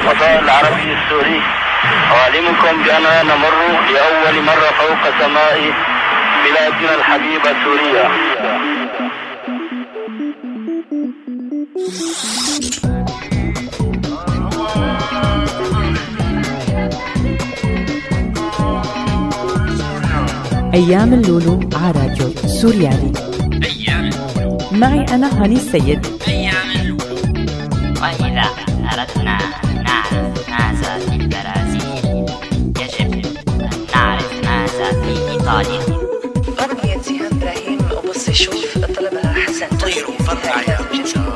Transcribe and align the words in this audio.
الفضاء 0.00 0.42
العربي 0.42 0.92
السوري. 0.92 1.40
أعلمكم 2.12 2.84
بأننا 2.84 3.22
نمر 3.22 3.54
لأول 3.92 4.42
مرة 4.44 4.70
فوق 4.78 5.02
سماء 5.20 5.72
بلادنا 6.44 6.94
الحبيبة 6.94 7.54
سوريا. 7.64 8.10
أيام 20.74 21.12
اللولو 21.12 21.60
على 21.74 21.92
راديو 22.00 22.28
سوريالي. 22.60 23.12
أيام 23.64 24.10
اللولو. 24.10 24.58
معي 24.72 25.04
أنا 25.14 25.42
هاني 25.42 25.54
السيد. 25.54 26.19
جيهان 35.58 37.26
إبراهيم 37.32 37.78
وبص 37.96 38.30
شوف 38.30 38.78
طلبها 38.78 39.34
حسن 39.34 39.76
طيروا 39.76 40.18
فرقع 40.18 40.60
يا 40.62 40.78
طيروا 40.92 41.30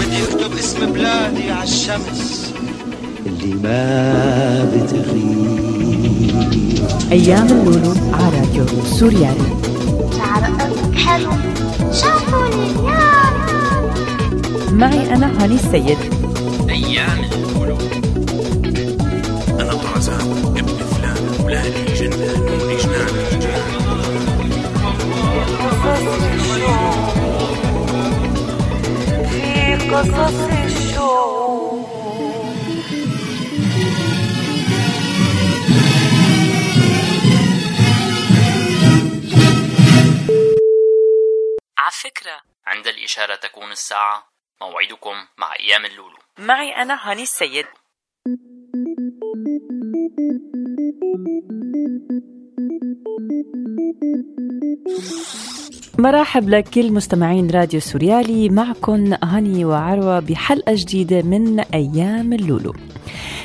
بدي 0.00 0.22
اكتب 0.24 0.52
اسم 0.58 0.92
بلادي 0.92 1.50
على 1.50 1.62
الشمس 1.62 2.52
اللي 3.26 3.54
ما 3.54 4.70
بتغيب 4.74 5.44
أيام 7.12 7.46
اللولو 7.46 7.94
على 8.12 8.38
راديو 8.38 8.66
سوريالي. 8.84 9.56
شعر 10.18 10.42
حلو 10.96 11.30
يا 11.92 12.33
معي 14.74 15.14
أنا 15.14 15.44
هاني 15.44 15.54
السيد. 15.54 15.98
أيام 16.70 17.24
اللولو 17.24 17.76
أنا 19.60 19.72
طرزان 19.74 20.54
ابن 20.56 20.76
فلان 20.86 21.14
فلاني 21.38 21.84
جنان 21.94 22.40
نوري 22.46 22.76
جنان 22.76 24.24
في 29.30 29.88
قصص 29.90 30.34
الشوق 30.64 31.84
على 41.78 41.90
فكرة 41.92 42.40
عند 42.66 42.86
الإشارة 42.86 43.34
تكون 43.34 43.72
الساعة 43.72 44.33
موعدكم 44.64 45.26
مع 45.38 45.54
أيام 45.60 45.84
اللولو. 45.84 46.18
معي 46.38 46.82
أنا 46.82 47.10
هاني 47.10 47.22
السيد. 47.22 47.66
مرحب 55.98 56.48
لكل 56.48 56.92
مستمعين 56.92 57.50
راديو 57.50 57.80
سوريالي 57.80 58.48
معكم 58.48 59.14
هاني 59.24 59.64
وعروة 59.64 60.20
بحلقة 60.20 60.72
جديدة 60.74 61.22
من 61.22 61.60
أيام 61.60 62.32
اللولو. 62.32 62.74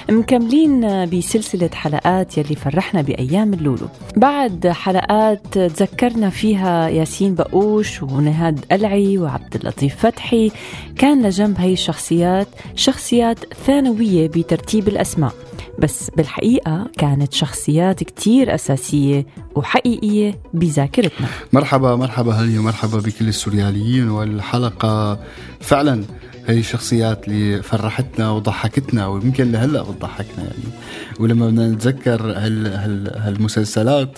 مكملين 0.09 1.05
بسلسلة 1.09 1.69
حلقات 1.73 2.37
يلي 2.37 2.55
فرحنا 2.55 3.01
بأيام 3.01 3.53
اللولو. 3.53 3.87
بعد 4.17 4.67
حلقات 4.67 5.57
تذكرنا 5.57 6.29
فيها 6.29 6.89
ياسين 6.89 7.35
بقوش 7.35 8.03
ونهاد 8.03 8.65
قلعي 8.71 9.17
وعبد 9.17 9.55
اللطيف 9.55 9.95
فتحي. 9.95 10.51
كان 10.97 11.25
لجنب 11.25 11.59
هي 11.59 11.73
الشخصيات 11.73 12.47
شخصيات 12.75 13.53
ثانوية 13.65 14.27
بترتيب 14.27 14.87
الأسماء. 14.87 15.33
بس 15.79 16.11
بالحقيقة 16.17 16.87
كانت 16.97 17.33
شخصيات 17.33 18.03
كتير 18.03 18.55
أساسية 18.55 19.25
وحقيقية 19.55 20.39
بذاكرتنا. 20.53 21.27
مرحبا 21.53 21.95
مرحبا 21.95 22.33
هلي 22.33 22.57
ومرحبا 22.57 22.97
بكل 22.99 23.27
السورياليين 23.27 24.09
والحلقة. 24.09 25.19
فعلا 25.61 26.03
هي 26.47 26.59
الشخصيات 26.59 27.27
اللي 27.27 27.63
فرحتنا 27.63 28.31
وضحكتنا 28.31 29.07
ويمكن 29.07 29.51
لهلأ 29.51 29.81
بتضحكنا 29.81 30.43
يعني. 30.43 30.73
ولما 31.19 31.47
بدنا 31.47 31.67
نتذكر 31.67 32.21
هال 32.21 32.67
هال 32.67 33.17
هالمسلسلات 33.17 34.17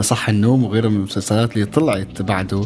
صح 0.00 0.28
النوم 0.28 0.64
وغيرها 0.64 0.88
من 0.88 0.96
المسلسلات 0.96 1.54
اللي 1.54 1.64
طلعت 1.64 2.22
بعده. 2.22 2.62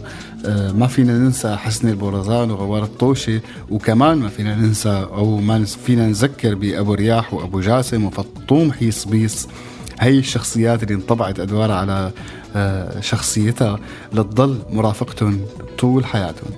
آه، 0.47 0.73
ما 0.73 0.87
فينا 0.87 1.19
ننسى 1.19 1.57
حسن 1.57 1.89
البورزان 1.89 2.51
وغوار 2.51 2.83
الطوشي 2.83 3.41
وكمان 3.71 4.19
ما 4.19 4.29
فينا 4.29 4.55
ننسى 4.55 5.07
أو 5.13 5.37
ما 5.37 5.65
فينا 5.65 6.07
نذكر 6.07 6.55
بأبو 6.55 6.95
رياح 6.95 7.35
وأبو 7.35 7.61
جاسم 7.61 8.05
وفطوم 8.05 8.73
حيص 8.73 9.05
بيص. 9.05 9.49
هي 10.01 10.19
الشخصيات 10.19 10.83
اللي 10.83 10.95
انطبعت 10.95 11.41
أدوارها 11.41 11.75
على 11.75 12.13
آه، 12.57 13.01
شخصيتها 13.01 13.79
لتضل 14.13 14.59
مرافقتهم 14.71 15.41
طول 15.79 16.05
حياتهم. 16.05 16.51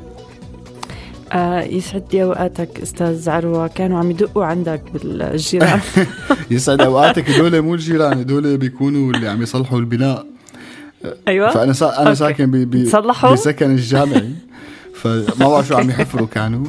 آه 1.33 1.61
يسعد 1.63 2.05
لي 2.13 2.23
أوقاتك 2.23 2.81
أستاذ 2.81 3.31
عروه 3.31 3.67
كانوا 3.67 3.99
عم 3.99 4.11
يدقوا 4.11 4.45
عندك 4.45 4.83
بالجيران. 4.93 5.81
يسعد 6.51 6.81
أوقاتك 6.81 7.31
هدول 7.31 7.61
مو 7.61 7.75
الجيران 7.75 8.19
هدول 8.19 8.57
بيكونوا 8.57 9.13
اللي 9.13 9.29
عم 9.29 9.43
يصلحوا 9.43 9.79
البناء. 9.79 10.27
أيوه. 11.29 11.51
فأنا 11.51 11.73
سا... 11.73 11.87
أنا 11.87 11.99
okay. 11.99 12.15
ساكن 12.15 12.51
ب... 12.51 12.57
ب... 12.57 12.97
بسكن 13.33 13.71
الجامعي 13.71 14.31
فما 14.95 15.25
بعرف 15.41 15.69
شو 15.69 15.77
عم 15.77 15.91
يحفروا 15.91 16.27
كانوا. 16.27 16.67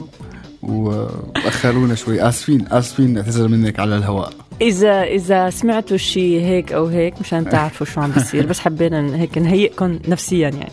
وأخرونا 0.64 1.96
شوي. 1.96 2.22
آسفين. 2.22 2.68
آسفين 2.72 3.14
نعتذر 3.14 3.48
منك 3.48 3.80
على 3.80 3.98
الهواء. 3.98 4.34
اذا 4.62 5.04
إذا 5.04 5.50
سمعتوا 5.50 5.98
شيء 5.98 6.42
هيك 6.42 6.72
أو 6.72 6.86
هيك 6.86 7.14
مشان 7.22 7.50
تعرفوا 7.50 7.86
شو 7.86 8.02
عم 8.02 8.12
بيصير. 8.12 8.46
بس 8.46 8.60
حبينا 8.60 9.16
هيك 9.16 9.38
نهيئكم 9.38 10.00
نفسيا 10.08 10.50
يعني. 10.50 10.72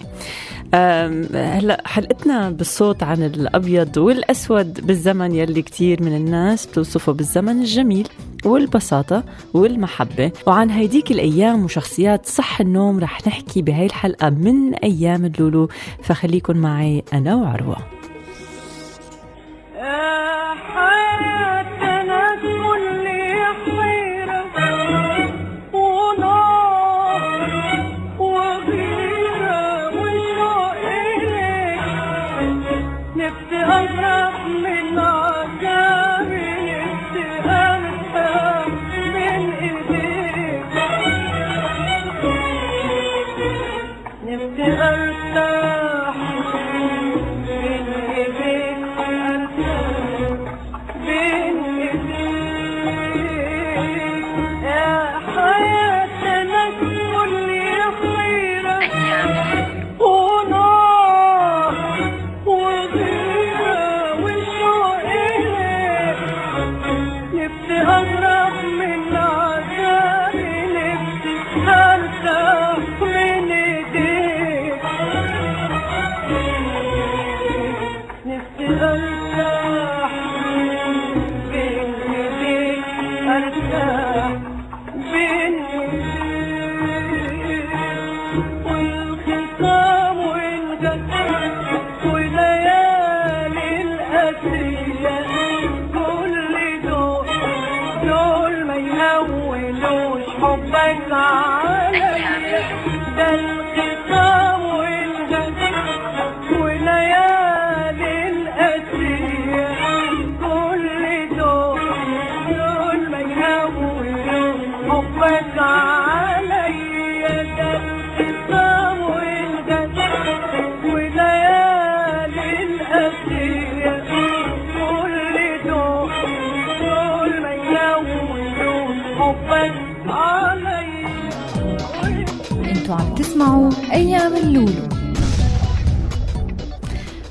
هلا 1.34 1.82
حلقتنا 1.86 2.50
بالصوت 2.50 3.02
عن 3.02 3.22
الأبيض 3.22 3.96
والأسود 3.96 4.86
بالزمن 4.86 5.34
يلي 5.34 5.62
كتير 5.62 6.02
من 6.02 6.16
الناس 6.16 6.66
بتوصفه 6.66 7.12
بالزمن 7.12 7.60
الجميل. 7.60 8.08
والبساطة 8.44 9.24
والمحبة. 9.54 10.32
وعن 10.46 10.70
هيديك 10.70 11.10
الأيام 11.10 11.64
وشخصيات 11.64 12.26
صح 12.26 12.60
النوم 12.60 13.00
رح 13.00 13.26
نحكي 13.26 13.62
بهاي 13.62 13.86
الحلقة 13.86 14.30
من 14.30 14.74
أيام 14.74 15.24
اللولو 15.24 15.68
فخليكن 16.02 16.56
معي 16.56 17.04
أنا 17.12 17.34
وعروة. 17.34 17.76
good. 90.80 91.17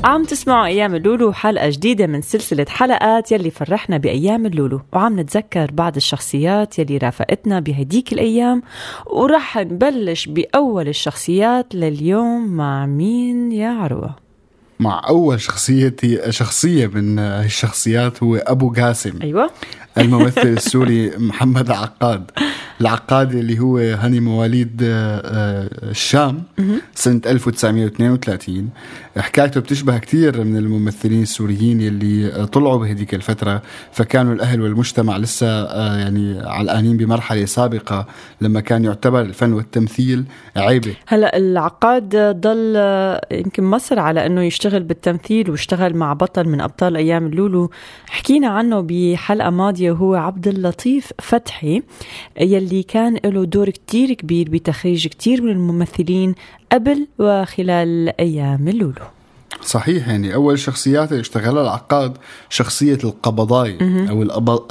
عم 0.07 0.24
تسمعوا 0.24 0.65
أيام 0.65 0.95
اللولو 0.95 1.33
حلقة 1.33 1.69
جديدة 1.69 2.07
من 2.07 2.21
سلسلة 2.21 2.65
حلقات 2.69 3.31
يلي 3.31 3.50
فرحنا 3.50 3.98
بأيام 3.98 4.45
اللولو. 4.45 4.81
وعم 4.94 5.19
نتذكر 5.19 5.71
بعض 5.71 5.95
الشخصيات 5.95 6.80
يلي 6.80 6.98
رافقتنا 6.98 7.59
بهديك 7.59 8.13
الأيام. 8.13 8.63
ورح 9.06 9.57
نبلش 9.57 10.25
بأول 10.25 10.88
الشخصيات 10.88 11.75
لليوم 11.75 12.48
مع 12.48 12.86
مين 12.86 13.51
يا 13.51 13.69
عروة؟ 13.69 14.15
مع 14.80 15.01
أول 15.09 15.42
شخصيتي 15.42 16.31
شخصية 16.31 16.88
من 16.88 17.19
الشخصيات 17.19 18.24
هو 18.24 18.36
أبو 18.36 18.74
قاسم. 18.74 19.21
أيوة. 19.21 19.50
الممثل 19.98 20.48
السوري 20.48 21.18
محمد 21.18 21.71
عقاد. 21.71 22.31
العقاد 22.81 23.35
اللي 23.35 23.59
هو 23.59 23.77
هني 23.77 24.19
مواليد 24.19 24.81
آه، 24.83 25.21
آه، 25.25 25.69
الشام 25.91 26.44
سنة 26.95 27.21
1932 27.25 28.69
حكايته 29.18 29.62
بتشبه 29.62 29.97
كثير 29.97 30.44
من 30.44 30.57
الممثلين 30.57 31.21
السوريين 31.21 31.81
يلي 31.81 32.45
طلعوا 32.45 32.77
بهديك 32.77 33.13
الفترة 33.13 33.62
فكانوا 33.91 34.33
الأهل 34.33 34.62
والمجتمع 34.62 35.18
لسه 35.18 35.47
آه، 35.47 35.97
يعني 35.97 36.39
علقانين 36.39 36.97
بمرحلة 36.97 37.45
سابقة 37.45 38.06
لما 38.41 38.59
كان 38.59 38.83
يعتبر 38.83 39.21
الفن 39.21 39.53
والتمثيل 39.53 40.25
عيبة. 40.57 40.95
هلا 41.07 41.38
العقاد 41.38 42.15
ضل 42.41 42.75
يمكن 43.31 43.63
مصر 43.63 44.00
على 44.00 44.25
إنه 44.25 44.41
يشتغل 44.41 44.83
بالتمثيل 44.83 45.51
واشتغل 45.51 45.95
مع 45.95 46.13
بطل 46.13 46.50
من 46.50 46.62
أبطال 46.62 46.95
أيام 46.95 47.25
اللولو 47.25 47.69
حكينا 48.06 48.47
عنه 48.47 48.85
بحلقة 48.89 49.50
ماضية 49.50 49.91
وهو 49.91 50.15
عبد 50.15 50.47
اللطيف 50.47 51.12
فتحي 51.19 51.83
يلي 52.41 52.67
كان 52.88 53.18
له 53.25 53.46
دور 53.46 53.69
كتير 53.69 54.14
كبير 54.14 54.50
بتخريج 54.50 55.08
كتير 55.08 55.42
من 55.42 55.52
الممثلين 55.52 56.36
قبل 56.72 57.08
وخلال 57.19 58.19
أيام 58.19 58.68
اللولو. 58.68 59.17
صحيح 59.68 60.08
يعني 60.08 60.34
أول 60.34 60.60
شخصيات 60.60 61.12
اللي 61.12 61.22
اشتغلها 61.22 61.62
العقاد 61.62 62.18
شخصية 62.50 62.98
القبضاي 63.04 63.78
أو 64.10 64.22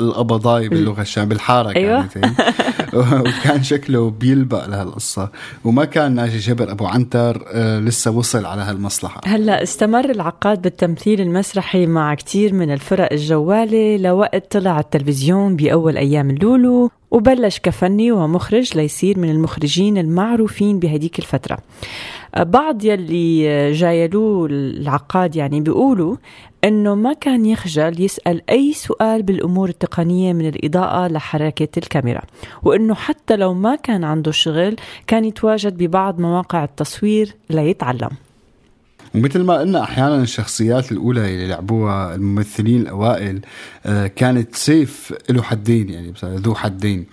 القبضاي 0.00 0.68
باللغة 0.68 1.00
الشام 1.00 1.28
بالحاره 1.28 1.76
أيوة. 1.76 2.06
كانت 2.06 2.26
هي. 2.26 2.56
وكان 3.20 3.62
شكله 3.62 4.10
بيلبق 4.10 4.66
لهالقصة. 4.66 5.28
وما 5.64 5.84
كان 5.84 6.14
ناجي 6.14 6.38
جبر 6.38 6.70
أبو 6.70 6.86
عنتر 6.86 7.44
آه، 7.52 7.80
لسه 7.80 8.10
وصل 8.10 8.44
على 8.44 8.62
هالمصلحة. 8.62 9.20
هلأ 9.24 9.62
استمر 9.62 10.10
العقاد 10.10 10.62
بالتمثيل 10.62 11.20
المسرحي 11.20 11.86
مع 11.86 12.14
كتير 12.14 12.54
من 12.54 12.72
الفرق 12.72 13.12
الجوالة 13.12 13.96
لوقت 13.96 14.52
طلع 14.52 14.70
على 14.70 14.80
التلفزيون 14.80 15.56
بأول 15.56 15.96
أيام 15.96 16.30
اللولو 16.30 16.90
وبلش 17.10 17.58
كفني 17.58 18.12
ومخرج 18.12 18.76
ليصير 18.76 19.18
من 19.18 19.30
المخرجين 19.30 19.98
المعروفين 19.98 20.78
بهديك 20.78 21.18
الفترة. 21.18 21.58
بعض 22.38 22.84
يلي 22.84 23.72
جايلوه 23.72 24.46
العقاد 24.50 25.36
يعني 25.36 25.60
بيقولوا 25.60 26.16
إنه 26.64 26.94
ما 26.94 27.12
كان 27.12 27.46
يخجل 27.46 28.00
يسأل 28.00 28.50
أي 28.50 28.72
سؤال 28.72 29.22
بالأمور 29.22 29.68
التقنية 29.68 30.32
من 30.32 30.48
الإضاءة 30.48 31.08
لحركة 31.08 31.68
الكاميرا 31.78 32.22
وإنه 32.62 32.94
حتى 32.94 33.36
لو 33.36 33.54
ما 33.54 33.76
كان 33.76 34.04
عنده 34.04 34.30
شغل 34.30 34.76
كان 35.06 35.24
يتواجد 35.24 35.76
ببعض 35.76 36.20
مواقع 36.20 36.64
التصوير 36.64 37.34
ليتعلم. 37.50 38.10
ومثل 39.14 39.42
ما 39.42 39.58
قلنا 39.58 39.82
أحيانا 39.82 40.22
الشخصيات 40.22 40.92
الأولى 40.92 41.20
اللي 41.20 41.48
لعبوها 41.48 42.14
الممثلين 42.14 42.80
الأوائل 42.80 43.40
آه، 43.86 44.06
كانت 44.06 44.54
سيف 44.54 45.14
له 45.30 45.42
حدين 45.42 45.90
يعني 45.90 46.12
ذو 46.24 46.54
حدين. 46.54 47.06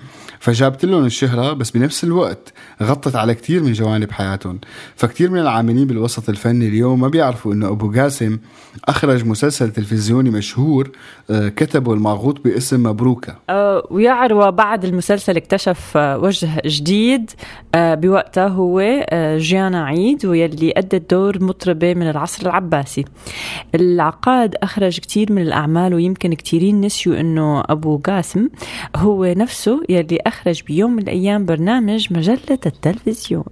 فجابت 0.43 0.85
لهم 0.85 1.05
الشهرة 1.05 1.53
بس 1.53 1.71
بنفس 1.71 2.03
الوقت 2.03 2.53
غطت 2.83 3.15
على 3.15 3.35
كتير 3.35 3.63
من 3.63 3.73
جوانب 3.73 4.11
حياتهم. 4.11 4.59
فكتير 4.95 5.29
من 5.29 5.39
العاملين 5.39 5.87
بالوسط 5.87 6.29
الفني 6.29 6.67
اليوم 6.67 7.01
ما 7.01 7.07
بيعرفوا 7.07 7.53
إنه 7.53 7.67
أبو 7.67 7.91
قاسم 7.91 8.39
أخرج 8.85 9.25
مسلسل 9.25 9.71
تلفزيوني 9.71 10.29
مشهور 10.29 10.91
آه، 11.29 11.49
كتبه 11.49 11.93
الماغوط 11.93 12.43
باسم 12.43 12.83
مبروكة. 12.83 13.35
آه، 13.49 13.87
ويا 13.91 14.11
عروة 14.11 14.49
بعد 14.49 14.85
المسلسل 14.85 15.37
اكتشف 15.37 15.97
آه، 15.97 16.17
وجه 16.17 16.61
جديد 16.65 17.31
بوقتها 17.75 18.47
هو 18.47 19.05
جيانا 19.37 19.85
عيد 19.85 20.25
ويلي 20.25 20.73
أدت 20.77 21.11
دور 21.11 21.43
مطربة 21.43 21.93
من 21.93 22.09
العصر 22.09 22.47
العباسي. 22.47 23.05
العقاد 23.75 24.55
أخرج 24.55 24.99
كتير 24.99 25.31
من 25.31 25.41
الأعمال 25.41 25.93
ويمكن 25.93 26.33
كتيرين 26.33 26.81
نسيوا 26.81 27.19
أنه 27.19 27.63
أبو 27.69 27.97
قاسم 27.97 28.49
هو 28.95 29.25
نفسه 29.25 29.81
يلي 29.89 30.19
أخرج 30.33 30.63
بيوم 30.63 30.91
من 30.91 31.03
الأيام 31.03 31.45
برنامج 31.45 32.13
مجلة 32.13 32.59
التلفزيون. 32.65 33.43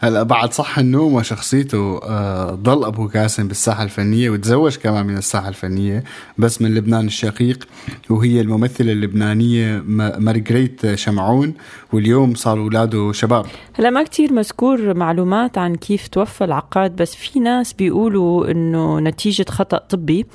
هلا 0.00 0.22
بعد 0.22 0.52
صح 0.52 0.78
النوم 0.78 1.14
وشخصيته 1.14 2.00
آه، 2.02 2.50
ضل 2.50 2.84
أبو 2.84 3.08
قاسم 3.08 3.48
بالساحة 3.48 3.82
الفنية 3.82 4.30
وتزوج 4.30 4.76
كمان 4.76 5.06
من 5.06 5.16
الساحة 5.16 5.48
الفنية 5.48 6.04
بس 6.38 6.62
من 6.62 6.74
لبنان 6.74 7.06
الشقيق 7.06 7.68
وهي 8.10 8.40
الممثلة 8.40 8.92
اللبنانية 8.92 9.82
مارغريت 10.18 10.94
شمعون 10.94 11.54
واليوم 11.92 12.34
صار 12.34 12.58
أولاده 12.58 13.12
شباب. 13.12 13.46
هلا 13.74 13.90
ما 13.90 14.02
كتير 14.02 14.32
مذكور 14.32 14.94
معلومات 14.94 15.58
عن 15.58 15.74
كيف 15.74 16.08
توفى 16.08 16.44
العقاد 16.44 16.96
بس 16.96 17.14
في 17.14 17.40
ناس 17.40 17.72
بيقولوا 17.72 18.50
إنه 18.50 19.00
نتيجة 19.00 19.46
خطأ 19.50 19.78
طبي 19.78 20.26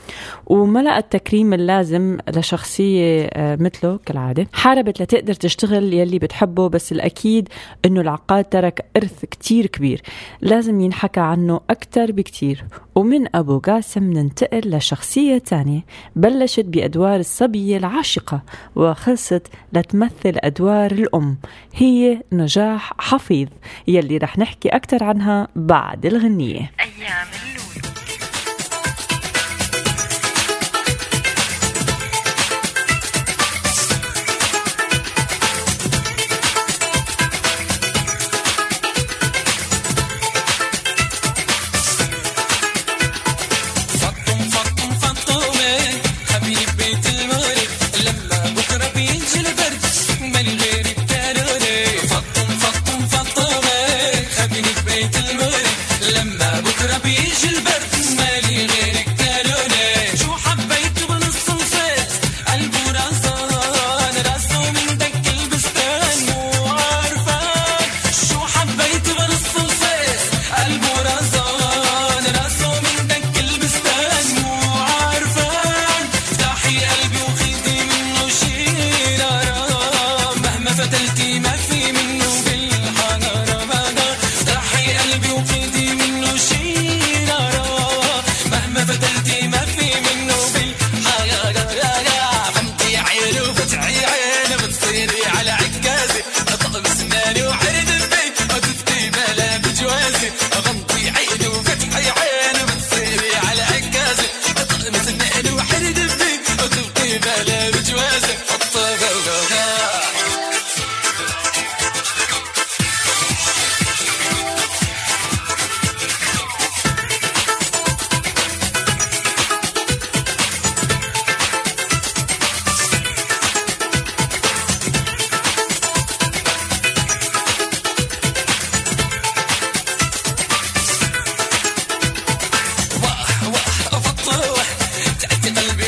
وما 0.46 0.80
لقى 0.80 0.98
التكريم 0.98 1.54
اللازم 1.54 2.18
لشخصية 2.36 3.30
آه، 3.34 3.56
مثله 3.62 4.00
كالعادة. 4.06 4.48
حاربت 4.54 5.02
لتقدر 5.02 5.34
تشتغل 5.34 5.94
يلي 5.94 6.20
بتحبه 6.20 6.70
بس 6.70 6.92
الأكيد 6.92 7.50
إنه 7.86 8.02
العقاد 8.02 8.44
ترك 8.46 8.86
إرث 8.98 9.26
كتير 9.26 9.39
كبير. 9.48 10.02
لازم 10.42 10.82
ينحكى 10.82 11.20
عنه 11.20 11.62
أكتر 11.70 12.12
بكتير. 12.12 12.66
ومن 12.96 13.36
أبو 13.36 13.60
قاسم 13.60 14.04
ننتقل 14.04 14.76
لشخصية 14.76 15.38
تانية. 15.38 15.86
بلشت 16.16 16.66
بأدوار 16.66 17.20
الصبية 17.20 17.78
العاشقة 17.78 18.44
وخلصت 18.76 19.48
لتمثل 19.74 20.34
أدوار 20.36 20.92
الأم. 20.92 21.38
هي 21.74 22.22
نجاح 22.32 22.94
حفيظ 23.00 23.48
يلي 23.88 24.18
رح 24.18 24.38
نحكي 24.38 24.70
أكتر 24.70 25.04
عنها 25.04 25.48
بعد 25.56 26.06
الغنية. 26.06 26.72
أيام 26.80 27.49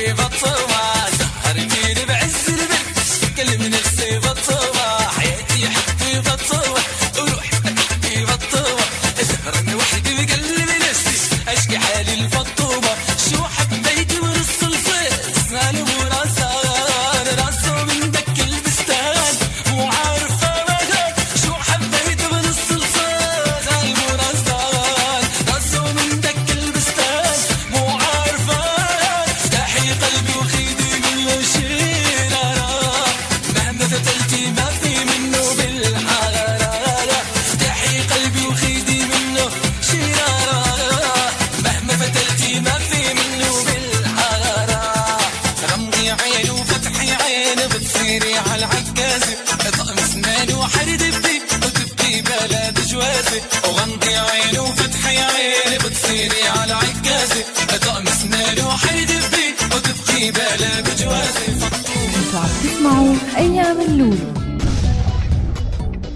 wat 0.09 0.33
ze 0.33 0.80
تسمعوا 62.81 63.15
أيام 63.37 63.77
اللولو. 63.81 64.15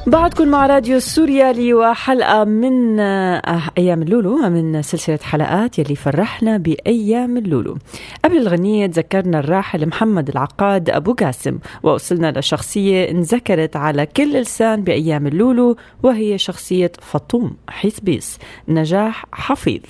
بعدكم 0.08 0.48
مع 0.48 0.66
راديو 0.66 0.98
السوريالي 0.98 1.74
وحلقة 1.74 2.44
من 2.44 3.00
آه، 3.00 3.62
أيام 3.78 4.02
اللولو 4.02 4.38
من 4.50 4.82
سلسلة 4.82 5.20
حلقات 5.24 5.80
يلي 5.80 5.96
فرحنا 5.96 6.58
بأيام 6.58 7.38
اللولو. 7.38 7.78
قبل 8.26 8.38
الغنية 8.38 8.88
تذكرنا 8.88 9.40
الراحل 9.40 9.88
محمد 9.88 10.30
العقاد 10.30 10.90
أبو 10.90 11.14
قاسم 11.14 11.58
ووصلنا 11.84 12.40
لشخصية 12.40 13.12
انذكرت 13.12 13.76
على 13.76 14.06
كل 14.06 14.34
لسان 14.42 14.84
بأيام 14.84 15.28
اللولو 15.28 15.78
وهي 16.04 16.38
شخصية 16.38 16.92
فطوم 17.02 17.56
حسبيس 17.70 18.38
نجاح 18.68 19.26
حفيظ. 19.32 19.82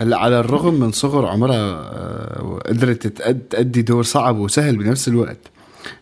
هلا 0.00 0.16
على 0.18 0.40
الرغم 0.40 0.74
من 0.74 0.92
صغر 0.92 1.26
عمرها 1.26 1.72
آه، 1.72 2.58
قدرت 2.68 3.06
تأد- 3.22 3.48
تأدي 3.50 3.82
دور 3.82 4.02
صعب 4.02 4.38
وسهل 4.38 4.76
بنفس 4.76 5.08
الوقت. 5.08 5.38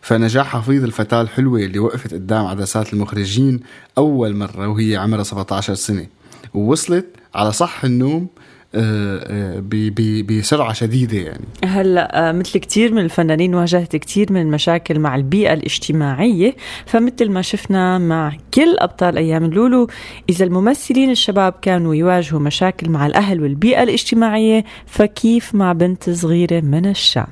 فنجاح 0.01 0.47
حفيظ 0.47 0.83
الفتاة 0.83 1.21
الحلوة 1.21 1.59
اللي 1.59 1.79
وقفت 1.79 2.13
قدام 2.13 2.45
عدسات 2.45 2.93
المخرجين 2.93 3.59
أول 3.97 4.35
مرة 4.35 4.67
وهي 4.67 4.95
عمرها 4.97 5.23
17 5.23 5.73
سنة. 5.73 6.05
ووصلت 6.53 7.05
على 7.35 7.51
صح 7.51 7.83
النوم 7.83 8.27
آه، 8.75 9.19
آه، 9.55 9.59
ب- 9.59 9.69
ب- 9.95 10.27
بسرعة 10.39 10.73
شديدة 10.73 11.17
يعني. 11.17 11.45
هلا 11.65 12.29
آه، 12.29 12.31
مثل 12.31 12.59
كتير 12.59 12.93
من 12.93 13.01
الفنانين 13.01 13.55
واجهت 13.55 13.95
كتير 13.95 14.33
من 14.33 14.41
المشاكل 14.41 14.99
مع 14.99 15.15
البيئة 15.15 15.53
الاجتماعية. 15.53 16.55
فمثل 16.85 17.31
ما 17.31 17.41
شفنا 17.41 17.97
مع 17.97 18.33
كل 18.53 18.75
أبطال 18.79 19.17
أيام 19.17 19.43
اللولو 19.45 19.87
إذا 20.29 20.45
الممثلين 20.45 21.11
الشباب 21.11 21.53
كانوا 21.61 21.95
يواجهوا 21.95 22.39
مشاكل 22.39 22.89
مع 22.89 23.05
الأهل 23.07 23.41
والبيئة 23.41 23.83
الاجتماعية 23.83 24.63
فكيف 24.85 25.55
مع 25.55 25.73
بنت 25.73 26.09
صغيرة 26.09 26.59
من 26.61 26.85
الشام؟ 26.85 27.27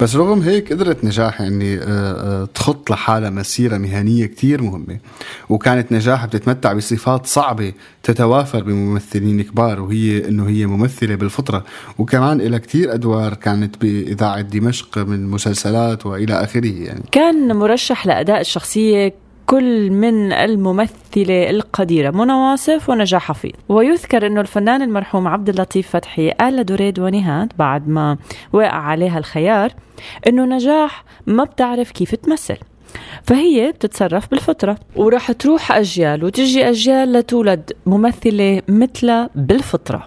بس 0.00 0.16
رغم 0.16 0.40
هيك 0.40 0.72
قدرت 0.72 1.04
نجاح 1.04 1.40
يعني 1.40 1.80
تخط 2.54 2.90
لحالها 2.90 3.30
مسيرة 3.30 3.78
مهنية 3.78 4.26
كتير 4.26 4.62
مهمة. 4.62 4.98
وكانت 5.48 5.92
نجاح 5.92 6.26
بتتمتع 6.26 6.72
بصفات 6.72 7.26
صعبة 7.26 7.72
تتوافر 8.02 8.62
بممثلين 8.62 9.42
كبار 9.42 9.80
وهي 9.80 10.28
إنه 10.28 10.48
هي 10.48 10.66
ممثلة 10.66 11.14
بالفطرة. 11.14 11.64
وكمان 11.98 12.38
لها 12.38 12.58
كتير 12.58 12.94
أدوار 12.94 13.34
كانت 13.34 13.76
بإذاعة 13.80 14.40
دمشق 14.40 14.98
من 14.98 15.26
مسلسلات 15.26 16.06
وإلى 16.06 16.44
آخره 16.44 16.72
يعني. 16.82 17.02
كان 17.12 17.56
مرشح 17.56 18.06
لأداء 18.06 18.40
الشخصية 18.40 19.14
كل 19.50 19.90
من 19.90 20.32
الممثلة 20.32 21.50
القديرة 21.50 22.10
منى 22.10 22.32
واصف 22.32 22.90
ونجاح 22.90 23.22
حفيظ 23.22 23.52
ويذكر 23.68 24.26
أنه 24.26 24.40
الفنان 24.40 24.82
المرحوم 24.82 25.28
عبد 25.28 25.48
اللطيف 25.48 25.88
فتحي 25.88 26.30
قال 26.30 26.56
لدريد 26.56 26.98
ونهاد 26.98 27.52
بعد 27.58 27.88
ما 27.88 28.16
وقع 28.52 28.72
عليها 28.72 29.18
الخيار 29.18 29.72
أنه 30.26 30.44
نجاح 30.44 31.04
ما 31.26 31.44
بتعرف 31.44 31.90
كيف 31.90 32.14
تمثل. 32.14 32.56
فهي 33.22 33.72
بتتصرف 33.72 34.30
بالفطرة. 34.30 34.76
وراح 34.96 35.32
تروح 35.32 35.72
أجيال 35.72 36.24
وتجي 36.24 36.68
أجيال 36.68 37.12
لتولد 37.12 37.72
ممثلة 37.86 38.62
مثلها 38.68 39.30
بالفطرة. 39.34 40.06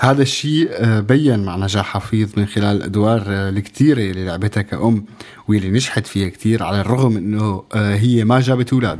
هذا 0.00 0.22
الشيء 0.22 0.68
آه، 0.72 1.00
بين 1.00 1.44
مع 1.44 1.56
نجاح 1.56 1.86
حفيظ 1.86 2.28
من 2.36 2.46
خلال 2.46 2.76
الادوار 2.76 3.22
آه، 3.28 3.48
الكتيرة 3.50 4.00
اللي 4.00 4.24
لعبتها 4.24 4.62
كأم 4.62 5.04
واللي 5.48 5.70
نجحت 5.70 6.06
فيها 6.06 6.28
كتير 6.28 6.62
على 6.62 6.80
الرغم 6.80 7.16
إنه 7.16 7.62
آه، 7.74 7.94
هي 7.94 8.24
ما 8.24 8.40
جابت 8.40 8.72
أولاد. 8.72 8.98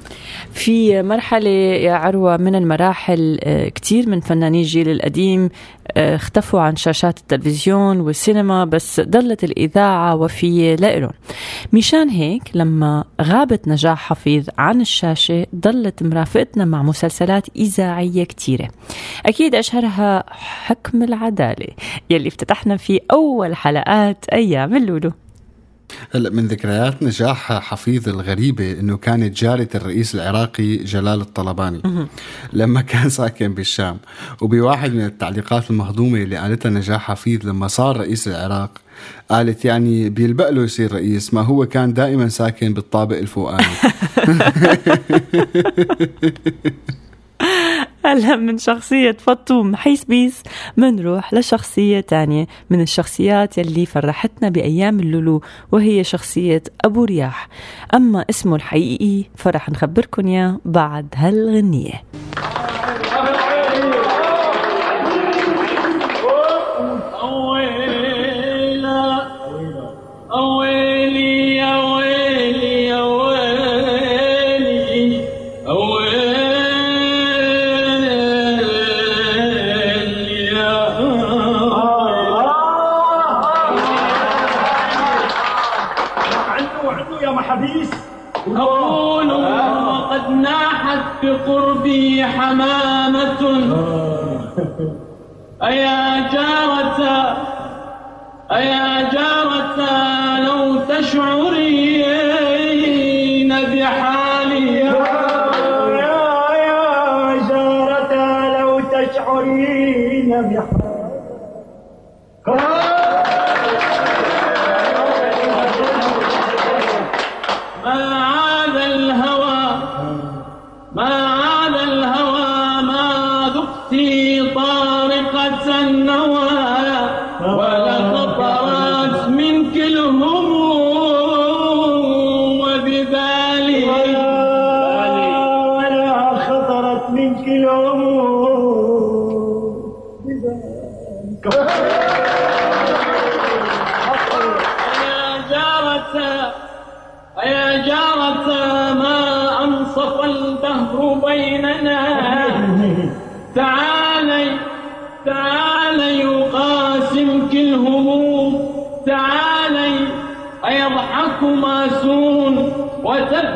في 0.52 1.02
مرحلة 1.02 1.50
يا 1.50 1.93
عروة 1.93 2.37
من 2.37 2.54
المراحل 2.54 3.38
آه، 3.45 3.69
كتير 3.69 4.09
من 4.09 4.21
فناني 4.21 4.61
الجيل 4.61 4.88
القديم 4.88 5.49
آه، 5.97 6.14
اختفوا 6.16 6.61
عن 6.61 6.76
شاشات 6.76 7.19
التلفزيون 7.19 8.00
والسينما 8.00 8.64
بس 8.64 9.00
ضلت 9.00 9.45
الإذاعة 9.45 10.16
وفية 10.16 10.75
لإلهم. 10.75 11.11
مشان 11.73 12.09
هيك 12.09 12.43
لما 12.54 13.04
غابت 13.23 13.69
نجاح 13.69 13.99
حفيظ 13.99 14.47
عن 14.59 14.81
الشاشة 14.81 15.47
ضلت 15.57 16.02
مرافقتنا 16.02 16.64
مع 16.64 16.83
مسلسلات 16.83 17.47
إذاعية 17.57 18.25
كتيرة. 18.25 18.69
أكيد 19.26 19.54
أشهرها 19.54 20.25
حكم 20.64 21.02
العدالة. 21.02 21.66
يلي 22.11 22.28
افتتحنا 22.28 22.76
فيه 22.76 23.00
أول 23.12 23.56
حلقات 23.56 24.25
أيام 24.33 24.76
اللولو. 24.76 25.12
هلا 26.14 26.30
من 26.30 26.47
ذكريات 26.47 27.02
نجاح 27.02 27.52
حفيظ 27.52 28.09
الغريبة 28.09 28.73
إنه 28.73 28.97
كانت 28.97 29.37
جارة 29.37 29.68
الرئيس 29.75 30.14
العراقي 30.14 30.76
جلال 30.76 31.21
الطلباني. 31.21 31.83
لما 32.52 32.80
كان 32.80 33.09
ساكن 33.09 33.54
بالشام 33.54 33.99
وبواحد 34.40 34.92
من 34.92 35.04
التعليقات 35.04 35.71
المهضومة 35.71 36.23
اللي 36.23 36.37
قالتها 36.37 36.71
نجاح 36.71 37.02
حفيظ 37.02 37.47
لما 37.47 37.68
صار 37.68 37.97
رئيس 37.97 38.28
العراق 38.28 38.71
قالت 39.30 39.64
يعني 39.64 40.11
بيلبق 40.11 40.50
له 40.50 40.62
يصير 40.62 40.92
رئيس 40.92 41.35
ما 41.35 41.40
هو 41.40 41.66
كان 41.66 41.92
دائما 41.92 42.28
ساكن 42.28 42.75
بالطابق 42.75 43.16
الفوقاني. 43.16 43.66
هلا 48.04 48.37
من 48.37 48.58
شخصية 48.58 49.16
فطوم 49.18 49.76
حيس 49.76 50.04
بيس 50.04 50.42
منروح 50.76 51.34
لشخصية 51.34 52.00
تانية 52.00 52.46
من 52.70 52.80
الشخصيات 52.80 53.58
يلي 53.58 53.87
فرحتنا 53.87 54.49
بأيام 54.49 55.00
اللولو 55.00 55.42
وهي 55.73 56.04
شخصية 56.04 56.62
أبو 56.84 57.04
رياح. 57.04 57.49
أما 57.94 58.25
اسمه 58.30 58.56
الحقيقي 58.56 59.25
فرح 59.37 59.70
نخبركن 59.70 60.28
ياه 60.28 60.61
بعد 60.64 61.06
هالغنية. 61.16 62.02
ناحت 90.94 91.24
بقربي 91.24 92.24
حمامة. 92.24 93.42
أيا 95.62 96.32
جارة 96.32 97.00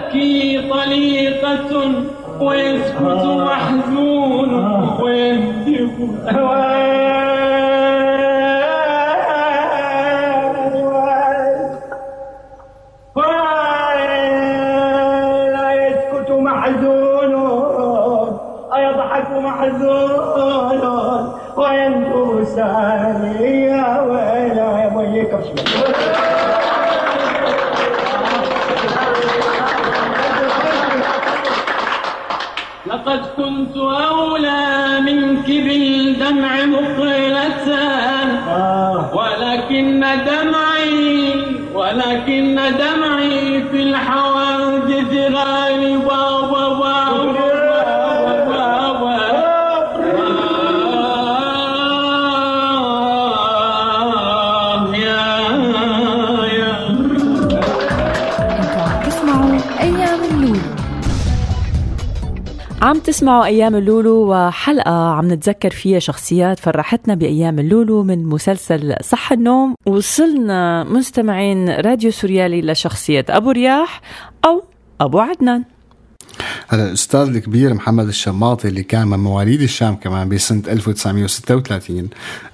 وتبكي 0.09 0.61
طليقة 0.71 1.93
ويسكت 2.41 3.25
محزون 3.25 4.51
ويهدف 5.01 5.91
لا 6.27 7.28
كنت 33.59 33.77
أولى 33.77 35.01
منك 35.01 35.47
بالدمع 35.47 36.65
مقلة 36.67 37.69
ولكن 39.13 40.01
دمعي 40.27 41.33
ولكن 41.75 42.55
دمعي 42.55 42.98
عم 62.99 63.05
تسمعوا 63.05 63.45
أيام 63.45 63.77
اللولو 63.77 64.33
وحلقة 64.33 65.11
عم 65.11 65.33
نتذكر 65.33 65.71
فيها 65.71 65.99
شخصيات 65.99 66.59
فرحتنا 66.59 67.15
بأيام 67.15 67.59
اللولو 67.59 68.03
من 68.03 68.25
مسلسل 68.25 68.95
صح 69.03 69.33
النوم. 69.33 69.75
وصلنا 69.87 70.85
مستمعين 70.85 71.69
راديو 71.71 72.11
سوريالي 72.11 72.61
لشخصية 72.63 73.25
أبو 73.29 73.51
رياح 73.51 74.01
أو 74.45 74.63
أبو 75.01 75.19
عدنان. 75.19 75.65
هلا 76.69 76.89
الاستاذ 76.89 77.21
الكبير 77.21 77.75
محمد 77.75 78.07
الشماطي 78.09 78.69
اللي 78.69 78.83
كان 78.83 79.09
من 79.09 79.19
مواليد 79.19 79.63
الشام 79.63 79.95
كمان 79.95 80.29
بسنة 80.29 80.63
1936 80.69 82.09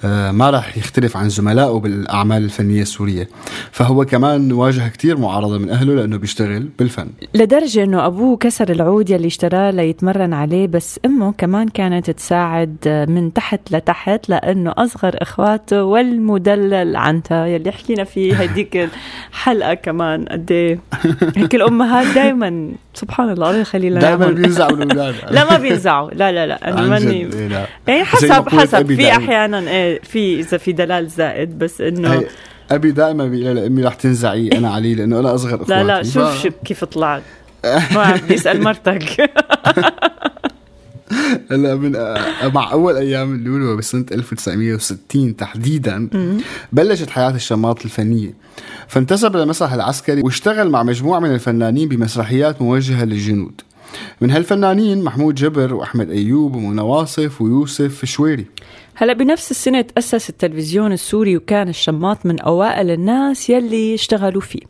آه، 0.04 0.30
ما 0.30 0.50
راح 0.50 0.76
يختلف 0.76 1.16
عن 1.16 1.28
زملائه 1.28 1.72
بالأعمال 1.72 2.44
الفنية 2.44 2.82
السورية. 2.82 3.28
فهو 3.72 4.04
كمان 4.04 4.52
واجه 4.52 4.88
كتير 4.88 5.16
معارضة 5.16 5.58
من 5.58 5.70
أهله 5.70 5.94
لأنه 5.94 6.16
بيشتغل 6.16 6.68
بالفن. 6.78 7.08
لدرجة 7.34 7.84
إنه 7.84 8.06
أبوه 8.06 8.36
كسر 8.36 8.70
العود 8.70 9.10
يلي 9.10 9.26
اشتراه 9.26 9.70
ليتمرن 9.70 10.32
عليه 10.32 10.66
بس 10.66 11.00
أمه 11.04 11.32
كمان 11.38 11.68
كانت 11.68 12.10
تساعد 12.10 13.06
من 13.08 13.32
تحت 13.32 13.60
لتحت 13.70 14.28
لأنه 14.28 14.72
أصغر 14.78 15.16
إخواته 15.22 15.84
والمدلل 15.84 16.96
عنتها 16.96 17.46
يلي 17.46 17.72
حكينا 17.72 18.04
فيه 18.04 18.34
هديك 18.34 18.76
الحلقة 18.76 19.74
كمان 19.74 20.24
قد 20.24 20.52
إيه. 20.52 20.78
هيك 21.36 21.54
الأمهات 21.54 22.14
دائما 22.14 22.72
سبحان 22.94 23.30
الله 23.30 23.50
لنا 23.78 24.00
دائما. 24.00 24.26
بينزعوا 24.26 24.70
الأولاد. 24.82 25.14
لا 25.30 25.50
ما 25.50 25.58
بينزعوا. 25.58 26.10
لا 26.10 26.32
لا 26.32 26.46
لا. 26.46 26.68
أنا 26.68 26.82
ماني 26.82 27.28
إيه 27.34 27.66
يعني 27.88 28.04
حسب 28.04 28.48
حسب. 28.48 28.94
في. 28.94 29.10
أحيانا 29.12 29.70
إيه 29.70 30.00
في 30.02 30.40
إذا 30.40 30.58
في 30.58 30.72
دلال 30.72 31.08
زائد 31.08 31.58
بس 31.58 31.80
إنه 31.80 32.24
أبي 32.70 32.90
دائما 32.90 33.26
بيقول 33.26 33.56
لامي 33.56 33.82
رح 33.82 33.94
تنزعي. 33.94 34.48
أنا 34.48 34.70
علي 34.70 34.94
لأنه 34.94 35.20
أنا 35.20 35.34
أصغر 35.34 35.54
اخواتي 35.54 35.70
لا 35.72 35.82
لا 35.84 36.02
شوف 36.02 36.42
شوف 36.42 36.54
كيف 36.64 36.84
طلعت. 36.84 37.22
ما 37.94 38.02
عم 38.02 38.18
بيسأل 38.28 38.62
مرتك. 38.62 39.04
هلا 41.50 41.74
من 41.74 41.92
مع 42.54 42.72
أول 42.72 42.96
أيام 42.96 43.34
اللولو 43.34 43.76
بسنة 43.76 44.06
1960 44.12 45.36
تحديدا 45.36 46.08
بلشت 46.72 47.10
حياة 47.10 47.30
الشماط 47.30 47.84
الفنية. 47.84 48.34
فانتسب 48.88 49.36
للمسرح 49.36 49.72
العسكري 49.72 50.20
واشتغل 50.22 50.70
مع 50.70 50.82
مجموعة 50.82 51.20
من 51.20 51.34
الفنانين 51.34 51.88
بمسرحيات 51.88 52.62
موجهة 52.62 53.04
للجنود. 53.04 53.60
من 54.20 54.30
هالفنانين 54.30 55.04
محمود 55.04 55.34
جبر 55.34 55.74
وأحمد 55.74 56.10
أيوب 56.10 56.54
ومنى 56.54 56.80
واصف 56.80 57.42
ويوسف 57.42 58.04
شويري. 58.04 58.46
هلا 58.96 59.12
بنفس 59.12 59.50
السنة 59.50 59.80
تأسس 59.80 60.30
التلفزيون 60.30 60.92
السوري 60.92 61.36
وكان 61.36 61.68
الشماط 61.68 62.26
من 62.26 62.40
أوائل 62.40 62.90
الناس 62.90 63.50
يلي 63.50 63.94
اشتغلوا 63.94 64.40
فيه. 64.40 64.60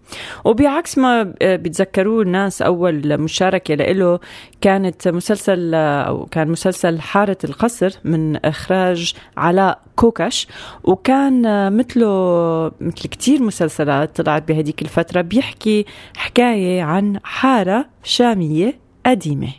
وبعكس 0.44 0.98
ما 0.98 1.22
بيتذكروه 1.42 2.22
الناس 2.22 2.62
أول 2.62 3.18
مشاركة 3.20 3.74
له 3.74 4.20
كانت 4.60 5.08
مسلسل 5.08 5.74
أو 5.74 6.26
كان 6.26 6.48
مسلسل 6.48 7.00
حارة 7.00 7.38
القصر 7.44 7.90
من 8.04 8.36
إخراج 8.36 9.14
علاء 9.36 9.80
كوكش 9.96 10.46
وكان 10.84 11.42
مثله 11.76 12.72
مثل 12.80 13.08
كتير 13.08 13.42
مسلسلات 13.42 14.20
طلعت 14.20 14.48
بهديك 14.48 14.82
الفترة 14.82 15.20
بيحكي 15.20 15.84
حكاية 16.16 16.82
عن 16.82 17.18
حارة 17.24 17.86
شامية 18.02 18.78
قديمة. 19.06 19.52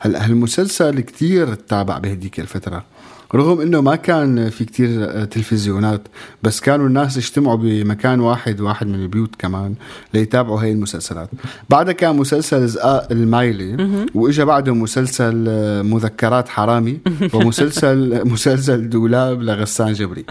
هلا 0.00 0.24
هالمسلسل 0.24 1.00
كتير 1.00 1.54
تابع 1.54 1.98
بهديك 1.98 2.40
الفترة. 2.40 2.84
رغم 3.34 3.60
إنه 3.60 3.80
ما 3.80 3.96
كان 3.96 4.50
في 4.50 4.64
كتير 4.64 4.88
آه، 4.90 5.24
تلفزيونات 5.24 6.00
بس 6.42 6.60
كانوا 6.60 6.86
الناس 6.86 7.16
يجتمعوا 7.16 7.56
بمكان 7.56 8.20
واحد 8.20 8.60
واحد 8.60 8.86
من 8.86 8.94
البيوت 8.94 9.34
كمان 9.38 9.74
ليتابعوا 10.14 10.60
هاي 10.62 10.72
المسلسلات. 10.72 11.30
بعدها 11.70 11.92
كان 11.92 12.16
مسلسل 12.16 12.66
زقاق 12.66 13.12
المايلي 13.12 14.06
وإجا 14.14 14.44
بعده 14.44 14.74
مسلسل 14.74 15.44
آه، 15.48 15.82
مذكرات 15.82 16.48
حرامي 16.48 17.00
ومسلسل 17.34 18.20
مسلسل 18.32 18.88
دولاب 18.88 19.42
لغسان 19.42 19.92
جبري. 19.92 20.24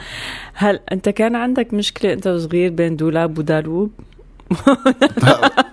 هل 0.54 0.80
أنت 0.92 1.10
كان 1.10 1.36
عندك 1.36 1.74
مشكلة 1.74 2.14
أنت 2.14 2.28
وصغير 2.28 2.72
بين 2.72 2.96
دولاب 2.96 3.38
ودالوب؟ 3.38 3.92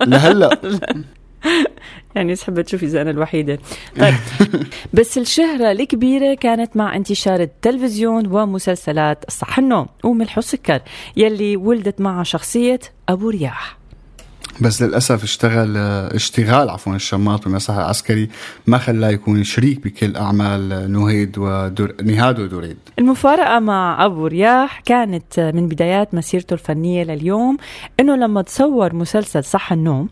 لهلا. 0.07 0.49
يعني 2.15 2.35
تحب 2.35 2.61
تشوف 2.61 2.83
اذا 2.83 3.01
أنا 3.01 3.11
الوحيدة. 3.11 3.59
طيب. 3.99 4.13
بس 4.93 5.17
الشهرة 5.17 5.71
الكبيرة 5.71 6.33
كانت 6.33 6.77
مع 6.77 6.95
انتشار 6.95 7.39
التلفزيون 7.39 8.27
ومسلسلات 8.27 9.25
الصح 9.27 9.59
النوم 9.59 9.87
وملح 10.03 10.37
والسكر 10.37 10.81
يلي 11.17 11.57
ولدت 11.57 12.01
معها 12.01 12.23
شخصية 12.23 12.79
أبو 13.09 13.29
رياح. 13.29 13.82
بس 14.61 14.81
للأسف 14.81 15.23
اشتغل 15.23 15.77
اشتغال 15.77 16.69
عفوا 16.69 16.95
الشماط 16.95 17.43
بالمسرح 17.43 17.77
العسكري 17.77 18.29
ما 18.67 18.77
خلاه 18.77 19.09
يكون 19.09 19.43
شريك 19.43 19.83
بكل 19.83 20.15
أعمال 20.15 20.91
نهيد 20.91 21.37
ودور 21.37 21.93
نهاد 22.03 22.39
ودوريد 22.39 22.77
المفارقة 22.99 23.59
مع 23.59 24.05
أبو 24.05 24.27
رياح 24.27 24.79
كانت 24.79 25.39
من 25.39 25.67
بدايات 25.67 26.13
مسيرته 26.13 26.53
الفنية 26.53 27.03
لليوم 27.03 27.57
إنه 27.99 28.15
لما 28.15 28.41
تصور 28.41 28.95
مسلسل 28.95 29.43
صح 29.43 29.71
النوم 29.71 30.09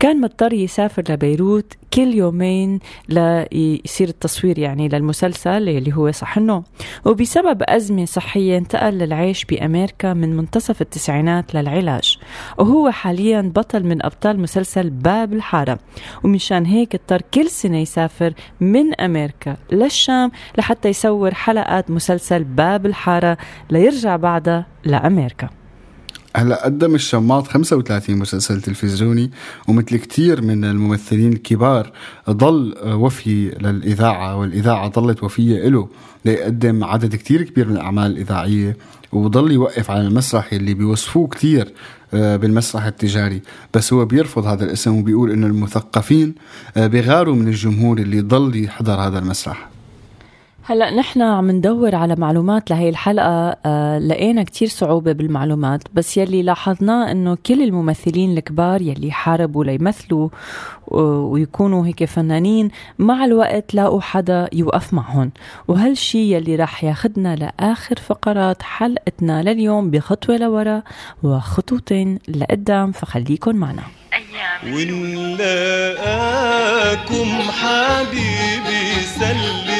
كان 0.00 0.20
مضطر 0.20 0.52
يسافر 0.52 1.04
لبيروت 1.08 1.72
كل 1.94 2.14
يومين 2.14 2.78
ليصير 3.08 4.08
التصوير 4.08 4.58
يعني 4.58 4.88
للمسلسل 4.88 5.68
اللي 5.68 5.92
هو 5.92 6.10
صح 6.10 6.36
النوم. 6.36 6.64
وبسبب 7.04 7.62
أزمة 7.68 8.04
صحية 8.04 8.58
انتقل 8.58 8.94
للعيش 8.94 9.44
بأمريكا 9.44 10.12
من 10.14 10.36
منتصف 10.36 10.80
التسعينات 10.80 11.54
للعلاج 11.54 12.18
وهو 12.58 12.90
حاليا 12.90 13.52
بطل 13.56 13.84
من 13.84 14.04
أبطال 14.04 14.40
مسلسل 14.40 14.90
باب 14.90 15.32
الحارة. 15.32 15.78
ومشان 16.24 16.66
هيك 16.66 16.94
اضطر 16.94 17.22
كل 17.34 17.48
سنة 17.48 17.78
يسافر 17.78 18.34
من 18.60 19.00
أمريكا 19.00 19.56
للشام 19.72 20.30
لحتى 20.58 20.88
يصور 20.88 21.34
حلقات 21.34 21.90
مسلسل 21.90 22.44
باب 22.44 22.86
الحارة 22.86 23.38
ليرجع 23.70 24.16
بعدها 24.16 24.66
لأمريكا. 24.84 25.48
هلا 26.36 26.64
قدم 26.64 26.94
الشماط 26.94 27.48
35 27.48 28.16
مسلسل 28.16 28.60
تلفزيوني 28.62 29.30
ومثل 29.68 29.96
كتير 29.96 30.42
من 30.42 30.64
الممثلين 30.64 31.32
الكبار 31.32 31.92
ضل 32.30 32.74
وفي 32.84 33.48
للإذاعة 33.48 34.36
والإذاعة 34.36 34.88
ضلت 34.88 35.22
وفية 35.22 35.68
له 35.68 35.88
ليقدم 36.24 36.84
عدد 36.84 37.16
كتير 37.16 37.42
كبير 37.42 37.68
من 37.68 37.76
الأعمال 37.76 38.12
الإذاعية 38.12 38.76
وضل 39.12 39.52
يوقف 39.52 39.90
على 39.90 40.00
المسرح 40.06 40.52
اللي 40.52 40.74
بيوصفوه 40.74 41.28
كتير 41.28 41.72
آه، 42.14 42.36
بالمسرح 42.36 42.84
التجاري. 42.84 43.42
بس 43.74 43.92
هو 43.92 44.04
بيرفض 44.04 44.46
هذا 44.46 44.64
الاسم 44.64 44.98
وبيقول 44.98 45.30
إنه 45.30 45.46
المثقفين 45.46 46.34
آه، 46.76 46.86
بيغاروا 46.86 47.34
من 47.34 47.48
الجمهور 47.48 47.98
اللي 47.98 48.20
ضل 48.20 48.64
يحضر 48.64 48.94
هذا 48.94 49.18
المسرح. 49.18 49.71
هلا 50.64 50.90
نحن 50.90 51.22
عم 51.22 51.50
ندور 51.50 51.94
على 51.94 52.14
معلومات 52.18 52.70
لهي 52.70 52.88
الحلقة 52.88 53.56
آه 53.66 53.98
لقينا 53.98 54.42
كتير 54.42 54.68
صعوبة 54.68 55.12
بالمعلومات 55.12 55.82
بس 55.94 56.16
يلي 56.16 56.42
لاحظناه 56.42 57.10
إنه 57.10 57.38
كل 57.46 57.62
الممثلين 57.62 58.38
الكبار 58.38 58.82
يلي 58.82 59.10
حاربوا 59.10 59.64
ليمثلوا 59.64 60.28
ويكونوا 60.88 61.86
هيك 61.86 62.04
فنانين 62.04 62.70
مع 62.98 63.24
الوقت 63.24 63.74
لاقوا 63.74 64.00
حدا 64.00 64.48
يوقف 64.52 64.94
معهم. 64.94 65.30
وهالشي 65.68 66.32
يلي 66.32 66.56
راح 66.56 66.84
ياخدنا 66.84 67.36
لآخر 67.36 67.96
فقرات 67.96 68.62
حلقتنا 68.62 69.42
لليوم 69.42 69.90
بخطوة 69.90 70.36
لورا 70.36 70.82
وخطوتين 71.22 72.18
لقدام 72.28 72.92
فخليكن 72.92 73.56
معنا. 73.56 73.82
ونلاقاكم 74.66 76.08
حبيبي 77.50 79.00
سلموا 79.18 79.71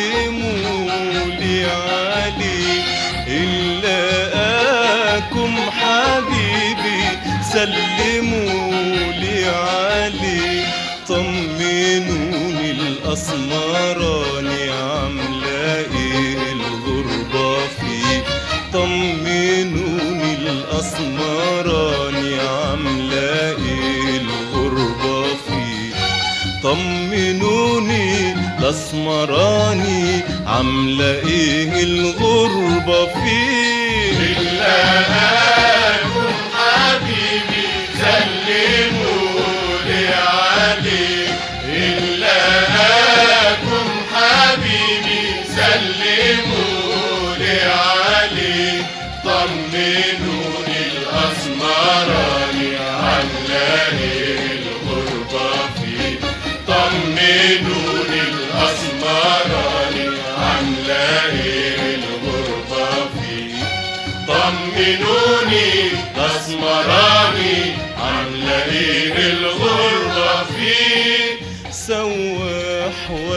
الغربة 16.52 17.56
فيه 17.80 18.22
طمنوني 18.72 20.34
إيه 23.50 24.20
الغربة 24.20 25.24
فيه 25.48 25.94
طمنوني 26.62 28.32
الأسمراني 28.32 30.22
عاملة 30.46 31.10
إيه 31.28 31.82
الغربة 31.82 33.06
فيه 33.06 33.51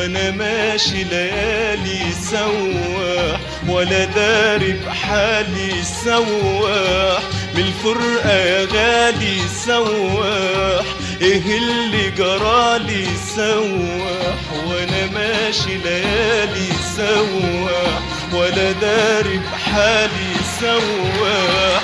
وأنا 0.06 0.32
ماشي 0.32 1.04
ليالي 1.04 2.00
سواح 2.32 3.40
ولا 3.70 4.06
داري 4.06 4.74
بحالي 4.74 5.84
سواح 6.04 7.22
من 7.56 7.64
الفرقة 7.64 8.32
يا 8.34 8.66
غالي 8.74 9.38
سواح 9.66 10.86
إيه 11.22 11.58
اللي 11.58 12.10
جرالي 12.18 13.06
سواح 13.36 14.36
وأنا 14.68 15.06
ماشي 15.14 15.78
ليالي 15.86 16.70
سواح 16.98 18.00
ولا 18.34 18.72
داري 18.72 19.38
بحالي 19.52 20.36
سواح 20.62 21.82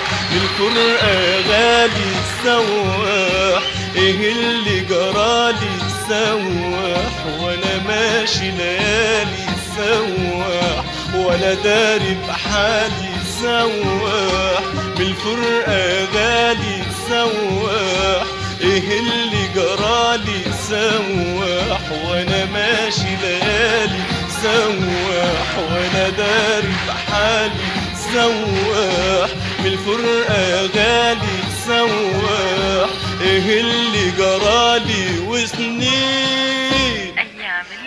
يا 1.14 1.38
غالي 1.50 2.12
سواح 2.44 3.64
إيه 3.96 4.32
اللي 4.32 4.80
جرالي 4.80 5.81
سواح 6.12 7.26
وأنا 7.41 7.74
ماشي 7.88 8.52
ليالي 8.52 9.45
سواح 9.78 10.84
ولا 11.15 11.54
داري 11.54 12.17
بحالي 12.28 13.12
سواح. 13.41 14.63
بالفرقة 14.97 16.06
غالي 16.15 16.84
سواح 17.10 18.24
إيه 18.62 19.00
اللي 19.00 19.47
جرالي 19.56 20.41
سواح؟ 20.69 21.82
وأنا 22.06 22.45
ماشي 22.45 23.15
ليالي 23.21 24.04
سواح 24.43 25.50
وأنا 25.71 26.10
داري 26.10 26.74
بحالي 26.88 27.52
سواح. 28.13 29.30
بالفرقة 29.63 30.62
غالي 30.76 31.38
سواح 31.67 32.89
إيه 33.21 33.62
اللي 33.62 34.12
جرالي 34.17 35.19
وسنين. 35.44 37.14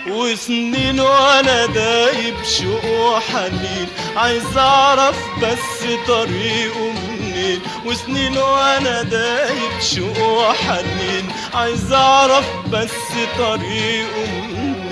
وسنين 0.07 0.99
وأنا 0.99 1.65
دايب 1.65 2.35
شوق 2.43 2.85
وحنين 2.85 3.87
عايز 4.17 4.57
أعرف 4.57 5.17
بس 5.41 5.85
طريقه 6.07 6.91
منين. 6.91 7.59
وسنين 7.85 8.37
وأنا 8.37 9.03
دايب 9.03 9.81
شوق 9.81 10.19
وحنين 10.19 11.25
عايز 11.53 11.91
أعرف 11.91 12.45
بس 12.71 12.91
طريقه 13.37 14.27
منين. 14.51 14.85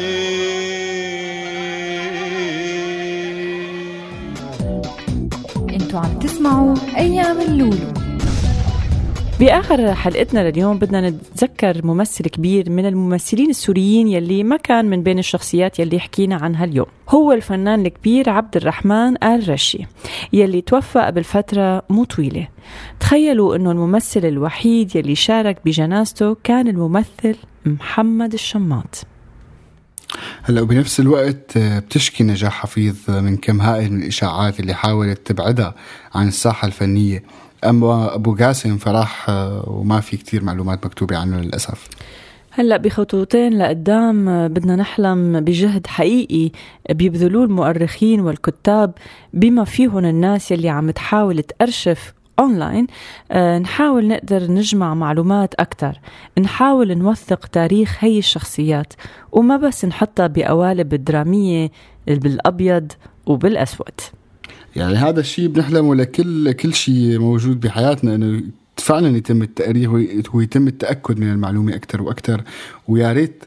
أنتوا 5.69 5.99
عم 5.99 6.19
تسمعوا 6.19 6.75
أيام 6.97 7.41
اللولو. 7.41 8.02
بآخر 9.39 9.93
حلقتنا 9.93 10.49
لليوم 10.49 10.79
بدنا 10.79 11.09
نتذكر 11.09 11.85
ممثل 11.85 12.23
كبير 12.23 12.69
من 12.69 12.85
الممثلين 12.85 13.49
السوريين 13.49 14.07
يلي 14.07 14.43
ما 14.43 14.57
كان 14.57 14.85
من 14.85 15.03
بين 15.03 15.19
الشخصيات 15.19 15.79
يلي 15.79 15.99
حكينا 15.99 16.35
عنها 16.35 16.65
اليوم. 16.65 16.85
هو 17.09 17.31
الفنان 17.31 17.85
الكبير 17.85 18.29
عبد 18.29 18.55
الرحمن 18.55 19.23
آل 19.23 19.49
رشي 19.49 19.85
يلي 20.33 20.61
توفى 20.61 20.99
قبل 20.99 21.23
فترة 21.23 21.83
مو 21.89 22.03
طويلة. 22.03 22.47
تخيلوا 22.99 23.55
أنه 23.55 23.71
الممثل 23.71 24.25
الوحيد 24.25 24.95
يلي 24.95 25.15
شارك 25.15 25.57
بجنازته 25.65 26.37
كان 26.43 26.67
الممثل 26.67 27.35
محمد 27.65 28.33
الشماط. 28.33 29.05
هلا 30.43 30.61
وبنفس 30.61 30.99
الوقت 30.99 31.57
بتشكي 31.57 32.23
نجاح 32.23 32.61
حفيظ 32.61 32.95
من 33.07 33.37
كم 33.37 33.61
هائل 33.61 33.93
من 33.93 34.01
الإشاعات 34.01 34.59
اللي 34.59 34.73
حاولت 34.73 35.27
تبعدها 35.27 35.75
عن 36.15 36.27
الساحة 36.27 36.67
الفنية. 36.67 37.23
اما 37.69 38.15
أبو 38.15 38.35
قاسم 38.35 38.77
فراح 38.77 39.25
وما 39.67 39.99
في 39.99 40.17
كتير 40.17 40.43
معلومات 40.43 40.85
مكتوبة 40.85 41.17
عنه 41.17 41.39
للأسف. 41.39 41.87
هلأ 42.51 42.77
بخطوتين 42.77 43.57
لقدام 43.57 44.47
بدنا 44.47 44.75
نحلم 44.75 45.39
بجهد 45.39 45.87
حقيقي 45.87 46.51
بيبذلوه 46.89 47.43
المؤرخين 47.43 48.19
والكتاب 48.19 48.91
بما 49.33 49.63
فيهم 49.63 50.05
الناس 50.05 50.51
يلي 50.51 50.69
عم 50.69 50.91
تحاول 50.91 51.43
تأرشف 51.43 52.13
أونلاين. 52.39 52.87
آه 53.31 53.59
نحاول 53.59 54.07
نقدر 54.07 54.51
نجمع 54.51 54.93
معلومات 54.93 55.53
أكثر 55.53 55.99
نحاول 56.39 56.97
نوثق 56.97 57.47
تاريخ 57.47 57.97
هي 57.99 58.17
الشخصيات 58.17 58.93
وما 59.31 59.57
بس 59.57 59.85
نحطها 59.85 60.27
بقوالب 60.27 60.95
دراميه 60.95 61.71
بالأبيض 62.07 62.91
وبالأسود. 63.25 63.99
يعني 64.75 64.95
هذا 64.95 65.19
الشيء 65.19 65.47
بنحلمه 65.47 65.95
لكل 65.95 66.51
كل 66.51 66.73
شيء 66.73 67.19
موجود 67.19 67.59
بحياتنا 67.59 68.15
إنه 68.15 68.43
فعلا 68.77 69.17
يتم 69.17 69.41
التأريخ 69.41 69.91
ويتم 70.33 70.67
التأكد 70.67 71.19
من 71.19 71.31
المعلومة 71.31 71.75
أكثر 71.75 72.01
وأكثر 72.01 72.41
ويا 72.87 73.13
ريت 73.13 73.43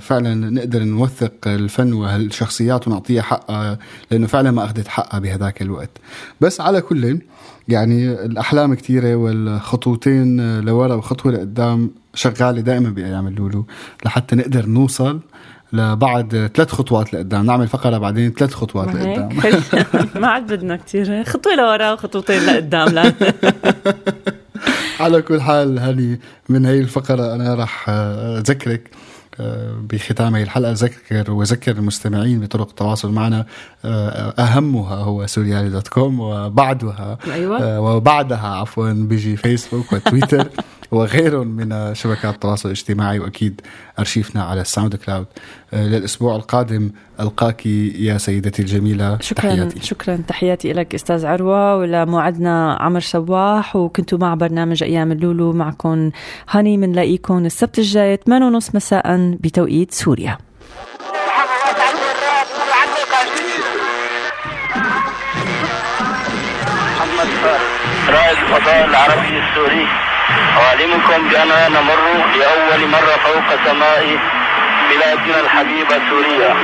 فعلا 0.00 0.34
نقدر 0.34 0.84
نوثق 0.84 1.32
الفن 1.46 1.92
وهالشخصيات 1.92 2.88
ونعطيها 2.88 3.22
حقها 3.22 3.78
لأنه 4.10 4.26
فعلا 4.26 4.50
ما 4.50 4.64
أخذت 4.64 4.88
حقها 4.88 5.18
بهذاك 5.18 5.62
الوقت. 5.62 5.90
بس 6.40 6.60
على 6.60 6.80
كل 6.80 7.18
يعني 7.68 8.10
الأحلام 8.12 8.74
كثيره 8.74 9.14
والخطوتين 9.14 10.60
لورا 10.60 10.94
وخطوة 10.94 11.32
لقدام 11.32 11.90
شغالة 12.14 12.60
دائما 12.60 12.90
بأيام 12.90 13.26
اللولو 13.26 13.66
لحتى 14.04 14.36
نقدر 14.36 14.66
نوصل 14.66 15.20
لبعد 15.72 16.50
ثلاث 16.54 16.72
خطوات 16.72 17.14
لقدام. 17.14 17.46
نعمل 17.46 17.68
فقرة 17.68 17.98
بعدين 17.98 18.32
ثلاث 18.32 18.54
خطوات 18.54 18.94
لقدام. 18.94 19.28
ما 20.22 20.28
عاد 20.28 20.52
بدنا 20.52 20.76
كثير 20.76 21.24
خطوة 21.24 21.54
لورا 21.54 21.92
وخطوتين 21.92 22.46
لقدام 22.46 22.88
لا. 22.88 23.12
على 25.00 25.22
كل 25.22 25.40
حال 25.40 25.78
هني 25.78 26.20
من 26.48 26.66
هي 26.66 26.78
الفقرة 26.78 27.34
أنا 27.34 27.54
راح 27.54 27.86
أذكرك 27.88 28.90
بختام 29.90 30.34
هي 30.34 30.42
الحلقة. 30.42 30.72
أذكر 30.72 31.30
وأذكر 31.30 31.72
المستمعين 31.72 32.40
بطرق 32.40 32.68
التواصل 32.68 33.12
معنا 33.12 33.46
أهمها 34.38 34.94
هو 34.96 35.26
سوريالي 35.26 35.70
دوت 35.70 35.88
كوم 35.88 36.20
وبعدها 36.20 37.18
أيوة. 37.32 37.80
وبعدها 37.80 38.46
عفوا 38.48 38.92
بيجي 38.92 39.36
فيسبوك 39.36 39.92
وتويتر 39.92 40.48
وغيرهم 40.92 41.46
من 41.46 41.94
شبكات 41.94 42.34
التواصل 42.34 42.68
الاجتماعي. 42.68 43.18
وأكيد 43.18 43.60
أرشيفنا 43.98 44.42
على 44.44 44.60
الساوند 44.60 44.96
كلاود 44.96 45.26
آه، 45.74 45.86
للأسبوع 45.86 46.36
القادم 46.36 46.90
ألقاك 47.20 47.66
يا 47.66 48.18
سيدتي 48.18 48.62
الجميلة. 48.62 49.18
شكرا 49.20 49.50
تحياتي. 49.50 49.80
شكرا. 49.86 50.16
تحياتي 50.28 50.72
لك 50.72 50.94
أستاذ 50.94 51.26
عروة 51.26 51.76
ولموعدنا 51.76 52.76
عمر 52.80 53.00
صباح. 53.00 53.76
وكنتوا 53.76 54.18
مع 54.18 54.34
برنامج 54.34 54.82
أيام 54.82 55.12
اللولو. 55.12 55.52
معكم 55.52 56.10
هاني 56.50 56.76
بنلاقيكم 56.76 57.46
السبت 57.46 57.78
الجاي. 57.78 58.16
8 58.16 58.46
ونص 58.46 58.74
مساء 58.74 59.36
بتوقيت 59.40 59.92
سوريا. 59.94 60.38
محمد 66.96 67.28
فارس 67.42 67.62
رائد 68.08 68.38
الفضاء 68.38 68.84
العربي 68.84 69.38
السوري. 69.38 69.86
أعلمكم 70.64 71.28
بأننا 71.30 71.68
نمر 71.68 72.04
لأول 72.38 72.88
مرة 72.90 73.14
فوق 73.24 73.48
سماء 73.64 74.18
بلادنا 74.90 75.40
الحبيبة 75.40 76.00
سوريا. 76.10 76.54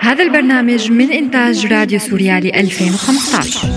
هذا 0.00 0.22
البرنامج 0.22 0.90
من 0.90 1.12
إنتاج 1.12 1.72
راديو 1.72 1.98
سوريالي 1.98 2.48
2015 2.60 3.68